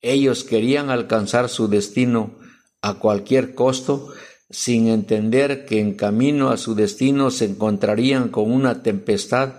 Ellos 0.00 0.44
querían 0.44 0.90
alcanzar 0.90 1.48
su 1.48 1.68
destino 1.68 2.38
a 2.82 2.98
cualquier 2.98 3.54
costo 3.54 4.12
sin 4.50 4.88
entender 4.88 5.64
que 5.64 5.80
en 5.80 5.94
camino 5.94 6.50
a 6.50 6.56
su 6.56 6.74
destino 6.74 7.30
se 7.30 7.44
encontrarían 7.46 8.28
con 8.28 8.50
una 8.50 8.82
tempestad 8.82 9.54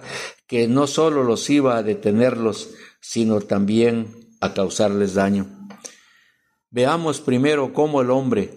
que 0.48 0.68
no 0.68 0.86
solo 0.86 1.24
los 1.24 1.50
iba 1.50 1.78
a 1.78 1.84
detenerlos, 1.84 2.72
sino 3.00 3.40
también 3.40 4.08
a 4.42 4.54
causarles 4.54 5.14
daño. 5.14 5.48
Veamos 6.70 7.22
primero 7.22 7.74
cómo 7.74 8.02
el 8.02 8.12
hombre, 8.12 8.54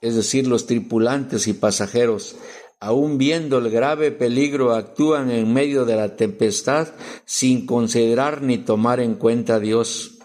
es 0.00 0.16
decir, 0.16 0.48
los 0.48 0.66
tripulantes 0.66 1.46
y 1.46 1.52
pasajeros, 1.52 2.36
aun 2.80 3.16
viendo 3.18 3.58
el 3.58 3.70
grave 3.70 4.10
peligro, 4.10 4.74
actúan 4.74 5.30
en 5.30 5.52
medio 5.52 5.84
de 5.84 5.94
la 5.94 6.16
tempestad 6.16 6.88
sin 7.24 7.66
considerar 7.66 8.42
ni 8.42 8.58
tomar 8.58 8.98
en 8.98 9.14
cuenta 9.14 9.54
a 9.54 9.60
Dios. 9.60 10.18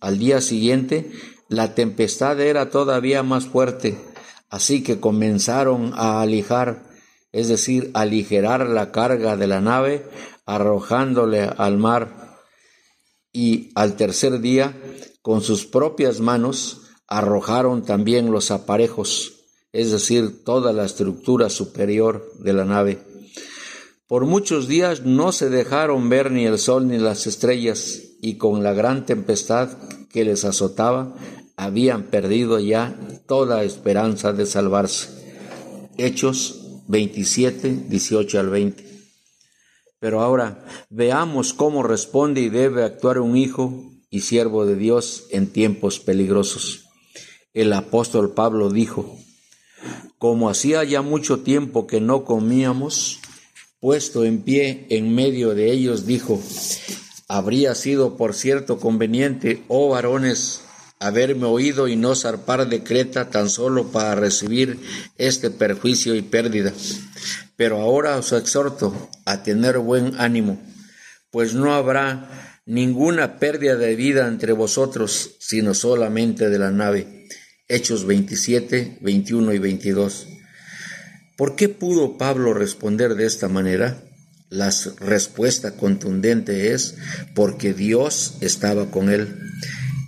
Al 0.00 0.18
día 0.18 0.40
siguiente, 0.40 1.12
la 1.48 1.76
tempestad 1.76 2.40
era 2.40 2.70
todavía 2.70 3.22
más 3.22 3.46
fuerte, 3.46 3.96
Así 4.54 4.84
que 4.84 5.00
comenzaron 5.00 5.90
a 5.96 6.22
alijar, 6.22 6.84
es 7.32 7.48
decir, 7.48 7.90
aligerar 7.92 8.68
la 8.68 8.92
carga 8.92 9.36
de 9.36 9.48
la 9.48 9.60
nave, 9.60 10.06
arrojándole 10.46 11.42
al 11.42 11.76
mar. 11.76 12.38
Y 13.32 13.72
al 13.74 13.96
tercer 13.96 14.40
día, 14.40 14.80
con 15.22 15.42
sus 15.42 15.66
propias 15.66 16.20
manos, 16.20 16.82
arrojaron 17.08 17.84
también 17.84 18.30
los 18.30 18.52
aparejos, 18.52 19.40
es 19.72 19.90
decir, 19.90 20.44
toda 20.44 20.72
la 20.72 20.84
estructura 20.84 21.50
superior 21.50 22.30
de 22.38 22.52
la 22.52 22.64
nave. 22.64 23.02
Por 24.06 24.24
muchos 24.24 24.68
días 24.68 25.00
no 25.02 25.32
se 25.32 25.50
dejaron 25.50 26.08
ver 26.08 26.30
ni 26.30 26.46
el 26.46 26.60
sol 26.60 26.86
ni 26.86 26.98
las 26.98 27.26
estrellas, 27.26 28.02
y 28.22 28.36
con 28.36 28.62
la 28.62 28.72
gran 28.72 29.04
tempestad 29.04 29.76
que 30.10 30.22
les 30.22 30.44
azotaba, 30.44 31.16
habían 31.56 32.04
perdido 32.04 32.58
ya 32.58 32.98
toda 33.26 33.64
esperanza 33.64 34.32
de 34.32 34.46
salvarse. 34.46 35.08
Hechos 35.96 36.82
27, 36.88 37.84
18 37.88 38.40
al 38.40 38.50
20. 38.50 38.84
Pero 39.98 40.20
ahora 40.20 40.64
veamos 40.90 41.54
cómo 41.54 41.82
responde 41.82 42.40
y 42.42 42.48
debe 42.48 42.84
actuar 42.84 43.20
un 43.20 43.36
hijo 43.36 43.92
y 44.10 44.20
siervo 44.20 44.66
de 44.66 44.76
Dios 44.76 45.26
en 45.30 45.46
tiempos 45.48 45.98
peligrosos. 45.98 46.84
El 47.52 47.72
apóstol 47.72 48.34
Pablo 48.34 48.70
dijo, 48.70 49.18
como 50.18 50.48
hacía 50.48 50.84
ya 50.84 51.02
mucho 51.02 51.40
tiempo 51.40 51.86
que 51.86 52.00
no 52.00 52.24
comíamos, 52.24 53.20
puesto 53.80 54.24
en 54.24 54.42
pie 54.42 54.86
en 54.90 55.14
medio 55.14 55.54
de 55.54 55.72
ellos, 55.72 56.06
dijo, 56.06 56.40
habría 57.28 57.74
sido 57.74 58.16
por 58.16 58.34
cierto 58.34 58.78
conveniente, 58.78 59.62
oh 59.68 59.90
varones, 59.90 60.64
haberme 61.00 61.46
oído 61.46 61.88
y 61.88 61.96
no 61.96 62.14
zarpar 62.14 62.68
de 62.68 62.82
Creta 62.82 63.30
tan 63.30 63.50
solo 63.50 63.92
para 63.92 64.14
recibir 64.14 64.78
este 65.18 65.50
perjuicio 65.50 66.14
y 66.14 66.22
pérdida. 66.22 66.72
Pero 67.56 67.80
ahora 67.80 68.16
os 68.16 68.32
exhorto 68.32 69.10
a 69.24 69.42
tener 69.42 69.78
buen 69.78 70.20
ánimo, 70.20 70.60
pues 71.30 71.54
no 71.54 71.74
habrá 71.74 72.60
ninguna 72.66 73.38
pérdida 73.38 73.76
de 73.76 73.94
vida 73.94 74.26
entre 74.26 74.52
vosotros, 74.52 75.36
sino 75.38 75.74
solamente 75.74 76.48
de 76.48 76.58
la 76.58 76.70
nave. 76.70 77.26
Hechos 77.68 78.06
27, 78.06 78.98
21 79.00 79.52
y 79.54 79.58
22. 79.58 80.28
¿Por 81.36 81.56
qué 81.56 81.68
pudo 81.68 82.16
Pablo 82.16 82.54
responder 82.54 83.14
de 83.14 83.26
esta 83.26 83.48
manera? 83.48 84.02
La 84.50 84.72
respuesta 85.00 85.72
contundente 85.72 86.72
es 86.72 86.94
porque 87.34 87.74
Dios 87.74 88.34
estaba 88.40 88.90
con 88.90 89.10
él. 89.10 89.43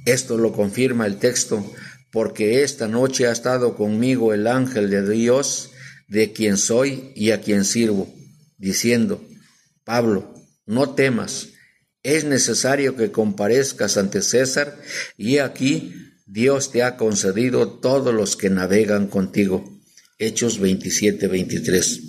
Esto 0.07 0.39
lo 0.39 0.53
confirma 0.53 1.05
el 1.05 1.19
texto, 1.19 1.75
porque 2.13 2.63
esta 2.63 2.87
noche 2.87 3.27
ha 3.27 3.33
estado 3.33 3.77
conmigo 3.77 4.33
el 4.33 4.47
ángel 4.47 4.89
de 4.89 5.07
Dios, 5.07 5.73
de 6.07 6.33
quien 6.33 6.57
soy 6.57 7.13
y 7.17 7.33
a 7.33 7.41
quien 7.41 7.65
sirvo, 7.65 8.09
diciendo, 8.57 9.21
Pablo, 9.83 10.33
no 10.65 10.95
temas, 10.95 11.49
es 12.05 12.25
necesario 12.25 12.95
que 12.97 13.11
comparezcas 13.11 13.97
ante 13.97 14.23
César, 14.23 14.79
y 15.17 15.39
aquí 15.39 15.93
Dios 16.25 16.71
te 16.71 16.85
ha 16.85 16.97
concedido 16.97 17.69
todos 17.81 18.15
los 18.15 18.37
que 18.37 18.49
navegan 18.49 19.09
contigo. 19.09 19.77
Hechos 20.19 20.61
27, 20.61 21.27
23. 21.27 22.01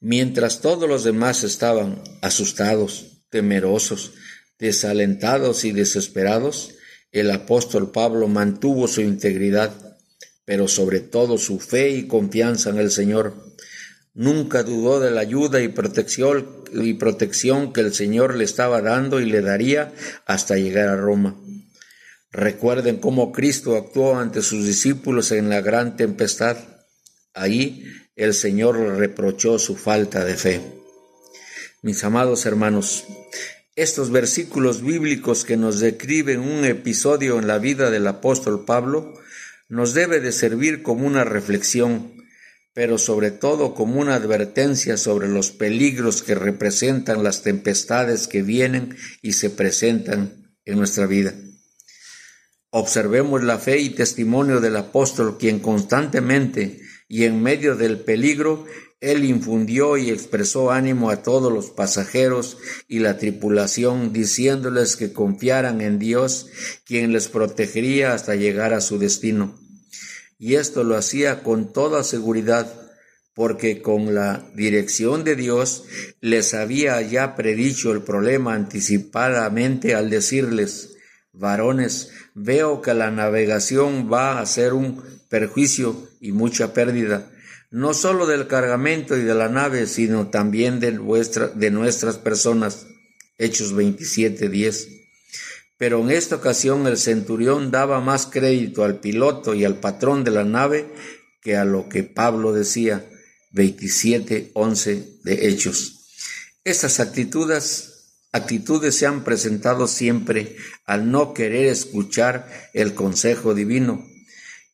Mientras 0.00 0.60
todos 0.60 0.88
los 0.88 1.04
demás 1.04 1.44
estaban 1.44 2.02
asustados, 2.20 3.22
temerosos, 3.30 4.12
desalentados 4.58 5.64
y 5.64 5.70
desesperados, 5.70 6.75
el 7.12 7.30
apóstol 7.30 7.90
Pablo 7.90 8.28
mantuvo 8.28 8.88
su 8.88 9.00
integridad, 9.00 9.98
pero 10.44 10.68
sobre 10.68 11.00
todo 11.00 11.38
su 11.38 11.58
fe 11.58 11.90
y 11.90 12.06
confianza 12.06 12.70
en 12.70 12.78
el 12.78 12.90
Señor. 12.90 13.34
Nunca 14.14 14.62
dudó 14.62 15.00
de 15.00 15.10
la 15.10 15.20
ayuda 15.20 15.60
y 15.60 15.68
protección, 15.68 16.64
y 16.72 16.94
protección 16.94 17.72
que 17.72 17.82
el 17.82 17.92
Señor 17.92 18.34
le 18.34 18.44
estaba 18.44 18.80
dando 18.80 19.20
y 19.20 19.26
le 19.26 19.42
daría 19.42 19.92
hasta 20.26 20.56
llegar 20.56 20.88
a 20.88 20.96
Roma. 20.96 21.36
Recuerden 22.32 22.98
cómo 22.98 23.32
Cristo 23.32 23.76
actuó 23.76 24.16
ante 24.16 24.42
sus 24.42 24.66
discípulos 24.66 25.32
en 25.32 25.48
la 25.48 25.60
gran 25.60 25.96
tempestad. 25.96 26.56
Ahí 27.32 27.84
el 28.14 28.34
Señor 28.34 28.76
reprochó 28.98 29.58
su 29.58 29.76
falta 29.76 30.24
de 30.24 30.34
fe. 30.34 30.60
Mis 31.82 32.02
amados 32.04 32.46
hermanos, 32.46 33.04
estos 33.76 34.10
versículos 34.10 34.82
bíblicos 34.82 35.44
que 35.44 35.58
nos 35.58 35.80
describen 35.80 36.40
un 36.40 36.64
episodio 36.64 37.38
en 37.38 37.46
la 37.46 37.58
vida 37.58 37.90
del 37.90 38.06
apóstol 38.06 38.64
Pablo 38.64 39.12
nos 39.68 39.92
debe 39.92 40.20
de 40.20 40.32
servir 40.32 40.82
como 40.82 41.06
una 41.06 41.24
reflexión, 41.24 42.24
pero 42.72 42.96
sobre 42.96 43.30
todo 43.30 43.74
como 43.74 44.00
una 44.00 44.14
advertencia 44.14 44.96
sobre 44.96 45.28
los 45.28 45.50
peligros 45.50 46.22
que 46.22 46.34
representan 46.34 47.22
las 47.22 47.42
tempestades 47.42 48.28
que 48.28 48.42
vienen 48.42 48.96
y 49.20 49.32
se 49.32 49.50
presentan 49.50 50.56
en 50.64 50.78
nuestra 50.78 51.06
vida. 51.06 51.34
Observemos 52.70 53.44
la 53.44 53.58
fe 53.58 53.78
y 53.78 53.90
testimonio 53.90 54.60
del 54.60 54.76
apóstol, 54.76 55.36
quien 55.38 55.60
constantemente 55.60 56.80
y 57.08 57.24
en 57.24 57.42
medio 57.42 57.76
del 57.76 58.00
peligro, 58.00 58.64
él 59.00 59.24
infundió 59.24 59.98
y 59.98 60.10
expresó 60.10 60.70
ánimo 60.70 61.10
a 61.10 61.22
todos 61.22 61.52
los 61.52 61.70
pasajeros 61.70 62.56
y 62.88 63.00
la 63.00 63.18
tripulación, 63.18 64.12
diciéndoles 64.12 64.96
que 64.96 65.12
confiaran 65.12 65.80
en 65.80 65.98
Dios, 65.98 66.46
quien 66.86 67.12
les 67.12 67.28
protegería 67.28 68.14
hasta 68.14 68.36
llegar 68.36 68.72
a 68.72 68.80
su 68.80 68.98
destino. 68.98 69.58
Y 70.38 70.54
esto 70.54 70.82
lo 70.82 70.96
hacía 70.96 71.42
con 71.42 71.72
toda 71.72 72.04
seguridad, 72.04 72.72
porque 73.34 73.82
con 73.82 74.14
la 74.14 74.50
dirección 74.54 75.24
de 75.24 75.36
Dios 75.36 75.84
les 76.22 76.54
había 76.54 77.02
ya 77.02 77.36
predicho 77.36 77.92
el 77.92 78.02
problema 78.02 78.54
anticipadamente 78.54 79.94
al 79.94 80.08
decirles, 80.08 80.96
varones, 81.34 82.12
veo 82.34 82.80
que 82.80 82.94
la 82.94 83.10
navegación 83.10 84.10
va 84.10 84.40
a 84.40 84.46
ser 84.46 84.72
un 84.72 85.02
perjuicio 85.28 86.08
y 86.18 86.32
mucha 86.32 86.72
pérdida, 86.72 87.30
no 87.76 87.92
solo 87.92 88.24
del 88.26 88.46
cargamento 88.46 89.18
y 89.18 89.22
de 89.22 89.34
la 89.34 89.50
nave, 89.50 89.86
sino 89.86 90.28
también 90.28 90.80
de, 90.80 90.92
de 90.92 91.70
nuestras 91.70 92.16
personas. 92.16 92.86
Hechos 93.36 93.74
27, 93.74 94.48
10. 94.48 94.88
Pero 95.76 96.00
en 96.00 96.10
esta 96.10 96.36
ocasión 96.36 96.86
el 96.86 96.96
centurión 96.96 97.70
daba 97.70 98.00
más 98.00 98.24
crédito 98.24 98.82
al 98.82 98.98
piloto 99.00 99.52
y 99.52 99.66
al 99.66 99.78
patrón 99.78 100.24
de 100.24 100.30
la 100.30 100.44
nave 100.44 100.86
que 101.42 101.58
a 101.58 101.66
lo 101.66 101.90
que 101.90 102.02
Pablo 102.02 102.54
decía. 102.54 103.04
27, 103.52 104.52
11 104.54 105.18
de 105.24 105.48
Hechos. 105.48 106.08
Estas 106.64 106.98
actitudes 106.98 107.92
actitudes 108.32 108.96
se 108.96 109.06
han 109.06 109.22
presentado 109.22 109.86
siempre 109.86 110.56
al 110.86 111.10
no 111.10 111.34
querer 111.34 111.66
escuchar 111.66 112.48
el 112.72 112.94
consejo 112.94 113.54
divino 113.54 114.15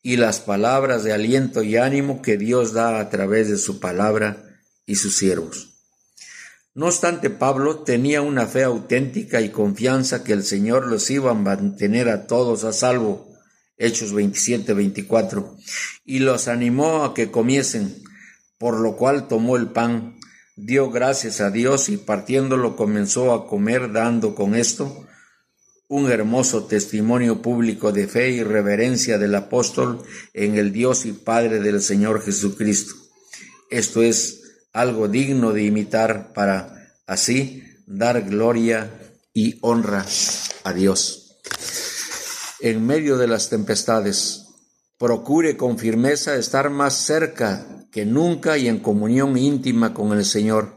y 0.03 0.17
las 0.17 0.41
palabras 0.41 1.05
de 1.05 1.13
aliento 1.13 1.63
y 1.63 1.77
ánimo 1.77 2.21
que 2.21 2.37
Dios 2.37 2.73
da 2.73 2.99
a 2.99 3.09
través 3.09 3.49
de 3.49 3.57
su 3.57 3.79
palabra 3.79 4.59
y 4.85 4.95
sus 4.95 5.17
siervos. 5.17 5.69
No 6.75 6.87
obstante, 6.87 7.29
Pablo 7.29 7.79
tenía 7.79 8.21
una 8.21 8.45
fe 8.45 8.63
auténtica 8.63 9.39
y 9.39 9.49
confianza 9.49 10.23
que 10.25 10.33
el 10.33 10.43
Señor 10.43 10.87
los 10.87 11.09
iba 11.09 11.31
a 11.31 11.35
mantener 11.35 12.09
a 12.09 12.27
todos 12.27 12.65
a 12.65 12.73
salvo. 12.73 13.31
Hechos 13.77 14.11
27, 14.11 14.73
24. 14.73 15.55
Y 16.03 16.19
los 16.19 16.47
animó 16.47 17.05
a 17.05 17.13
que 17.13 17.31
comiesen, 17.31 18.03
por 18.57 18.79
lo 18.79 18.97
cual 18.97 19.27
tomó 19.27 19.55
el 19.55 19.67
pan, 19.67 20.19
dio 20.57 20.89
gracias 20.89 21.39
a 21.39 21.49
Dios 21.49 21.87
y 21.89 21.97
partiéndolo 21.97 22.75
comenzó 22.75 23.33
a 23.33 23.47
comer 23.47 23.93
dando 23.93 24.35
con 24.35 24.53
esto 24.53 25.07
un 25.87 26.11
hermoso 26.11 26.65
testimonio 26.65 27.41
público 27.41 27.91
de 27.91 28.07
fe 28.07 28.31
y 28.31 28.43
reverencia 28.43 29.17
del 29.17 29.35
apóstol 29.35 30.03
en 30.33 30.55
el 30.57 30.71
Dios 30.71 31.05
y 31.05 31.11
Padre 31.11 31.59
del 31.59 31.81
Señor 31.81 32.21
Jesucristo. 32.21 32.95
Esto 33.69 34.01
es 34.01 34.41
algo 34.71 35.07
digno 35.07 35.51
de 35.51 35.63
imitar 35.63 36.33
para 36.33 36.93
así 37.05 37.63
dar 37.85 38.21
gloria 38.23 38.91
y 39.33 39.57
honra 39.61 40.05
a 40.63 40.73
Dios. 40.73 41.37
En 42.59 42.85
medio 42.85 43.17
de 43.17 43.27
las 43.27 43.49
tempestades, 43.49 44.45
procure 44.97 45.57
con 45.57 45.77
firmeza 45.77 46.35
estar 46.35 46.69
más 46.69 46.93
cerca 46.93 47.67
que 47.91 48.05
nunca 48.05 48.57
y 48.57 48.67
en 48.67 48.79
comunión 48.79 49.37
íntima 49.37 49.93
con 49.93 50.13
el 50.13 50.23
Señor. 50.23 50.73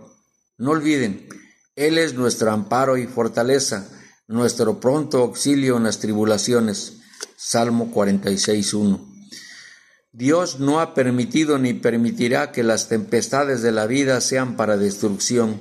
No 0.58 0.72
olviden, 0.72 1.28
Él 1.76 1.96
es 1.96 2.14
nuestro 2.14 2.50
amparo 2.50 2.96
y 2.96 3.06
fortaleza, 3.06 3.88
nuestro 4.28 4.80
pronto 4.80 5.18
auxilio 5.18 5.76
en 5.76 5.84
las 5.84 5.98
tribulaciones. 5.98 6.98
Salmo 7.36 7.92
46.1. 7.92 9.00
Dios 10.12 10.60
no 10.60 10.80
ha 10.80 10.94
permitido 10.94 11.58
ni 11.58 11.74
permitirá 11.74 12.50
que 12.50 12.62
las 12.62 12.88
tempestades 12.88 13.62
de 13.62 13.72
la 13.72 13.86
vida 13.86 14.20
sean 14.20 14.56
para 14.56 14.78
destrucción, 14.78 15.60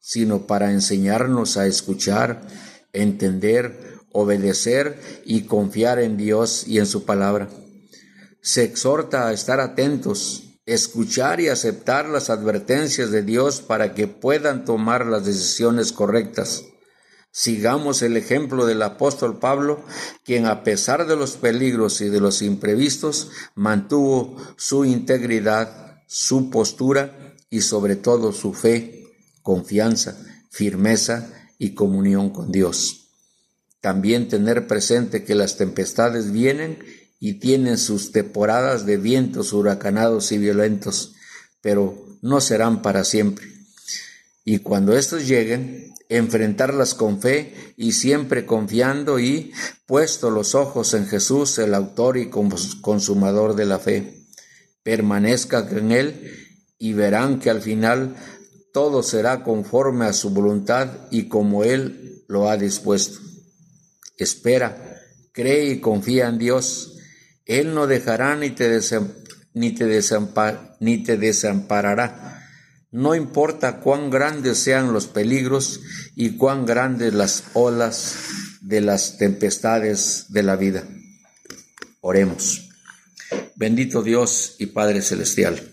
sino 0.00 0.46
para 0.46 0.72
enseñarnos 0.72 1.56
a 1.56 1.66
escuchar, 1.66 2.42
entender, 2.92 4.00
obedecer 4.10 5.00
y 5.24 5.42
confiar 5.42 6.00
en 6.00 6.16
Dios 6.16 6.66
y 6.66 6.78
en 6.78 6.86
su 6.86 7.04
palabra. 7.04 7.48
Se 8.40 8.64
exhorta 8.64 9.28
a 9.28 9.32
estar 9.32 9.60
atentos, 9.60 10.58
escuchar 10.66 11.40
y 11.40 11.48
aceptar 11.48 12.08
las 12.08 12.28
advertencias 12.28 13.12
de 13.12 13.22
Dios 13.22 13.60
para 13.60 13.94
que 13.94 14.08
puedan 14.08 14.64
tomar 14.64 15.06
las 15.06 15.24
decisiones 15.24 15.92
correctas. 15.92 16.64
Sigamos 17.34 18.02
el 18.02 18.18
ejemplo 18.18 18.66
del 18.66 18.82
apóstol 18.82 19.38
Pablo, 19.38 19.82
quien 20.22 20.44
a 20.44 20.62
pesar 20.62 21.06
de 21.06 21.16
los 21.16 21.32
peligros 21.38 22.02
y 22.02 22.10
de 22.10 22.20
los 22.20 22.42
imprevistos, 22.42 23.30
mantuvo 23.54 24.36
su 24.56 24.84
integridad, 24.84 26.02
su 26.06 26.50
postura 26.50 27.34
y 27.48 27.62
sobre 27.62 27.96
todo 27.96 28.32
su 28.32 28.52
fe, 28.52 29.06
confianza, 29.40 30.22
firmeza 30.50 31.32
y 31.58 31.72
comunión 31.74 32.28
con 32.28 32.52
Dios. 32.52 33.08
También 33.80 34.28
tener 34.28 34.66
presente 34.66 35.24
que 35.24 35.34
las 35.34 35.56
tempestades 35.56 36.32
vienen 36.32 36.84
y 37.18 37.34
tienen 37.34 37.78
sus 37.78 38.12
temporadas 38.12 38.84
de 38.84 38.98
vientos 38.98 39.54
huracanados 39.54 40.32
y 40.32 40.38
violentos, 40.38 41.14
pero 41.62 42.18
no 42.20 42.42
serán 42.42 42.82
para 42.82 43.04
siempre. 43.04 43.61
Y 44.44 44.58
cuando 44.58 44.96
estos 44.96 45.26
lleguen, 45.26 45.94
enfrentarlas 46.08 46.94
con 46.94 47.20
fe 47.20 47.54
y 47.76 47.92
siempre 47.92 48.44
confiando 48.44 49.18
y 49.18 49.52
puesto 49.86 50.30
los 50.30 50.54
ojos 50.54 50.94
en 50.94 51.06
Jesús, 51.06 51.58
el 51.58 51.74
autor 51.74 52.16
y 52.16 52.28
consumador 52.28 53.54
de 53.54 53.66
la 53.66 53.78
fe. 53.78 54.26
Permanezca 54.82 55.68
en 55.70 55.92
Él 55.92 56.30
y 56.78 56.92
verán 56.92 57.38
que 57.38 57.50
al 57.50 57.62
final 57.62 58.16
todo 58.72 59.02
será 59.02 59.44
conforme 59.44 60.06
a 60.06 60.12
su 60.12 60.30
voluntad 60.30 60.88
y 61.10 61.28
como 61.28 61.64
Él 61.64 62.24
lo 62.26 62.50
ha 62.50 62.56
dispuesto. 62.56 63.20
Espera, 64.16 65.00
cree 65.32 65.66
y 65.70 65.80
confía 65.80 66.28
en 66.28 66.38
Dios 66.38 66.92
él 67.46 67.74
no 67.74 67.86
dejará 67.86 68.36
ni 68.36 68.50
te, 68.50 68.80
te, 68.80 69.00
ni 69.52 71.02
te 71.02 71.16
desamparará. 71.16 72.31
No 72.92 73.14
importa 73.14 73.80
cuán 73.80 74.10
grandes 74.10 74.58
sean 74.58 74.92
los 74.92 75.06
peligros 75.06 75.80
y 76.14 76.36
cuán 76.36 76.66
grandes 76.66 77.14
las 77.14 77.44
olas 77.54 78.16
de 78.60 78.82
las 78.82 79.16
tempestades 79.16 80.26
de 80.28 80.42
la 80.42 80.56
vida. 80.56 80.84
Oremos. 82.02 82.68
Bendito 83.56 84.02
Dios 84.02 84.56
y 84.58 84.66
Padre 84.66 85.00
Celestial. 85.00 85.72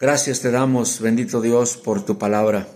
Gracias 0.00 0.40
te 0.40 0.50
damos, 0.50 1.00
bendito 1.00 1.42
Dios, 1.42 1.76
por 1.76 2.02
tu 2.06 2.16
palabra. 2.16 2.66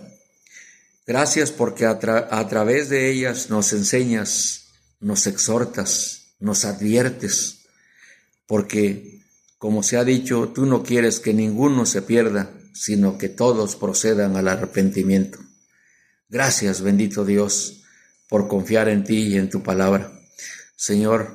Gracias 1.07 1.51
porque 1.51 1.85
a, 1.85 1.97
través 1.97 2.89
de 2.89 3.09
ellas 3.09 3.49
nos 3.49 3.73
enseñas, 3.73 4.67
nos 4.99 5.25
exhortas, 5.25 6.35
nos 6.39 6.63
adviertes, 6.63 7.65
porque, 8.45 9.21
como 9.57 9.81
se 9.81 9.97
ha 9.97 10.03
dicho, 10.03 10.51
tú 10.53 10.65
no 10.67 10.83
quieres 10.83 11.19
que 11.19 11.33
ninguno 11.33 11.85
se 11.85 12.03
pierda, 12.03 12.51
sino 12.73 13.17
que 13.17 13.29
todos 13.29 13.75
procedan 13.75 14.35
al 14.35 14.47
arrepentimiento. 14.47 15.39
Gracias, 16.29 16.81
bendito 16.81 17.25
Dios, 17.25 17.83
por 18.27 18.47
confiar 18.47 18.89
en 18.89 19.03
ti 19.03 19.27
y 19.27 19.37
en 19.37 19.49
tu 19.49 19.61
palabra. 19.63 20.11
Señor, 20.75 21.33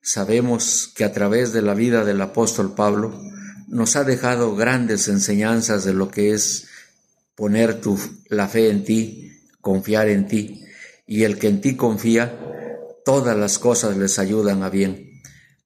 sabemos 0.00 0.90
que 0.94 1.04
a 1.04 1.12
través 1.12 1.52
de 1.52 1.62
la 1.62 1.74
vida 1.74 2.04
del 2.04 2.20
apóstol 2.20 2.74
Pablo 2.74 3.20
nos 3.68 3.96
ha 3.96 4.04
dejado 4.04 4.56
grandes 4.56 5.08
enseñanzas 5.08 5.84
de 5.84 5.92
lo 5.92 6.10
que 6.10 6.32
es 6.32 6.66
poner 7.34 7.80
tu, 7.80 7.98
la 8.28 8.48
fe 8.48 8.70
en 8.70 8.84
ti, 8.84 9.38
confiar 9.60 10.08
en 10.08 10.26
ti, 10.26 10.64
y 11.06 11.24
el 11.24 11.38
que 11.38 11.48
en 11.48 11.60
ti 11.60 11.76
confía 11.76 12.38
todas 13.04 13.36
las 13.36 13.58
cosas 13.58 13.96
les 13.96 14.18
ayudan 14.18 14.62
a 14.62 14.70
bien. 14.70 15.07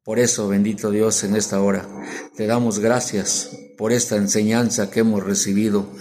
Por 0.05 0.19
eso, 0.19 0.49
bendito 0.49 0.91
Dios, 0.91 1.23
en 1.25 1.37
esta 1.37 1.61
hora 1.61 1.89
te 2.37 2.47
damos 2.47 2.79
gracias 2.79 3.51
por 3.79 3.93
esta 3.93 4.17
enseñanza 4.17 4.91
que 4.91 5.01
hemos 5.01 5.23
recibido 5.23 5.93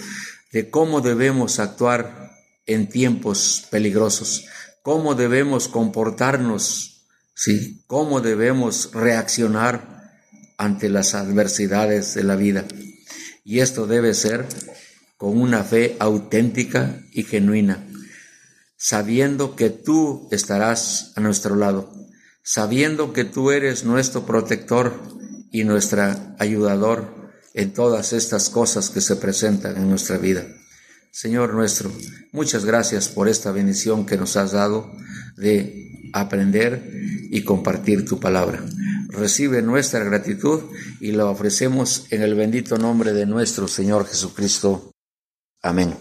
de 0.51 0.69
cómo 0.69 1.01
debemos 1.01 1.59
actuar 1.59 2.31
en 2.65 2.89
tiempos 2.89 3.67
peligrosos, 3.69 4.45
cómo 4.81 5.15
debemos 5.15 5.67
comportarnos 5.67 6.91
¿sí? 7.41 7.83
¿Cómo 7.87 8.21
debemos 8.21 8.91
reaccionar 8.93 10.11
ante 10.57 10.89
las 10.89 11.15
adversidades 11.15 12.13
de 12.13 12.23
la 12.23 12.35
vida? 12.35 12.65
Y 13.43 13.61
esto 13.61 13.87
debe 13.87 14.13
ser 14.13 14.45
con 15.17 15.39
una 15.41 15.63
fe 15.63 15.95
auténtica 15.99 17.01
y 17.11 17.23
genuina, 17.23 17.83
sabiendo 18.77 19.55
que 19.55 19.71
tú 19.71 20.27
estarás 20.31 21.13
a 21.15 21.21
nuestro 21.21 21.55
lado, 21.55 21.91
sabiendo 22.43 23.13
que 23.13 23.23
tú 23.23 23.51
eres 23.51 23.83
nuestro 23.83 24.25
protector 24.25 24.99
y 25.51 25.63
nuestro 25.63 26.03
ayudador 26.39 27.31
en 27.53 27.73
todas 27.73 28.13
estas 28.13 28.49
cosas 28.49 28.89
que 28.89 29.01
se 29.01 29.15
presentan 29.15 29.77
en 29.77 29.89
nuestra 29.89 30.17
vida. 30.17 30.45
Señor 31.11 31.53
nuestro, 31.53 31.91
muchas 32.31 32.63
gracias 32.63 33.09
por 33.09 33.27
esta 33.27 33.51
bendición 33.51 34.05
que 34.05 34.17
nos 34.17 34.37
has 34.37 34.53
dado 34.53 34.89
de 35.35 36.09
aprender 36.13 36.89
y 37.29 37.43
compartir 37.43 38.05
tu 38.05 38.19
palabra. 38.19 38.63
Recibe 39.09 39.61
nuestra 39.61 40.03
gratitud 40.05 40.61
y 41.01 41.11
la 41.11 41.25
ofrecemos 41.25 42.07
en 42.11 42.21
el 42.21 42.35
bendito 42.35 42.77
nombre 42.77 43.11
de 43.11 43.25
nuestro 43.25 43.67
Señor 43.67 44.07
Jesucristo. 44.07 44.91
Amén. 45.61 45.95